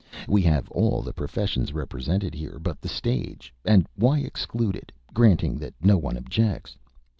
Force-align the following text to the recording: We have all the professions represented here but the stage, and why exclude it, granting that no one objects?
We 0.27 0.41
have 0.41 0.67
all 0.71 1.03
the 1.03 1.13
professions 1.13 1.73
represented 1.73 2.33
here 2.33 2.57
but 2.59 2.81
the 2.81 2.89
stage, 2.89 3.53
and 3.63 3.85
why 3.95 4.17
exclude 4.21 4.75
it, 4.75 4.91
granting 5.13 5.59
that 5.59 5.75
no 5.79 5.99
one 5.99 6.17
objects? 6.17 6.75